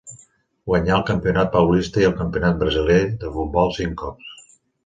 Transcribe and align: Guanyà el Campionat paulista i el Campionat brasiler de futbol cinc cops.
Guanyà 0.69 0.95
el 0.95 1.03
Campionat 1.09 1.51
paulista 1.57 2.03
i 2.05 2.07
el 2.09 2.17
Campionat 2.23 2.57
brasiler 2.65 2.99
de 3.25 3.33
futbol 3.37 3.73
cinc 3.81 3.99
cops. 4.05 4.35